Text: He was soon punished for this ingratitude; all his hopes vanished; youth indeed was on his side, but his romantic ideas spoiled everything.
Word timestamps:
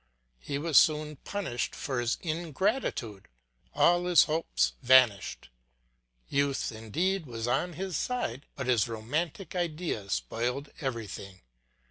He 0.39 0.57
was 0.57 0.79
soon 0.79 1.17
punished 1.17 1.75
for 1.75 2.01
this 2.01 2.15
ingratitude; 2.21 3.27
all 3.75 4.05
his 4.05 4.23
hopes 4.23 4.73
vanished; 4.81 5.49
youth 6.27 6.71
indeed 6.71 7.27
was 7.27 7.47
on 7.47 7.73
his 7.73 7.95
side, 7.97 8.47
but 8.55 8.65
his 8.65 8.87
romantic 8.89 9.55
ideas 9.55 10.13
spoiled 10.13 10.69
everything. 10.81 11.41